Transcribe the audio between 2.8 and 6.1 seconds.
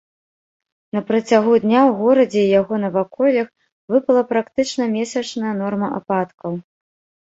наваколлях выпала практычна месячная норма